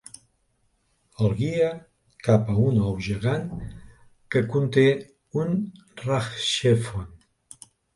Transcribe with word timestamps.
El 1.25 1.35
guia 1.41 1.67
cap 2.29 2.49
a 2.55 2.57
un 2.63 2.81
ou 2.87 2.97
gegant 3.11 3.47
que 4.33 4.45
conté 4.57 4.89
un 5.45 5.57
RahXephon. 6.05 7.11